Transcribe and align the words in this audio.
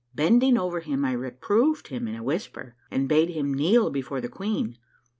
Bending 0.15 0.57
over 0.57 0.79
him 0.79 1.05
I 1.05 1.11
reproved 1.11 1.89
him 1.89 2.07
in 2.07 2.15
a 2.15 2.23
whisper, 2.23 2.75
and 2.89 3.07
bade 3.07 3.29
him 3.29 3.53
kneel 3.53 3.91
before 3.91 4.19
the 4.19 4.29
queen. 4.29 4.79